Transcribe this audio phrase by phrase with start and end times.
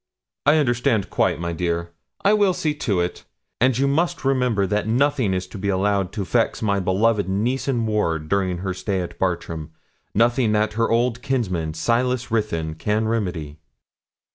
[0.47, 1.91] 'I understand quite, my dear.
[2.25, 3.23] I will see to it;
[3.59, 7.67] and you must remember that nothing is to be allowed to vex my beloved niece
[7.67, 9.69] and ward during her stay at Bartram
[10.15, 13.59] nothing that her old kinsman, Silas Ruthyn, can remedy.'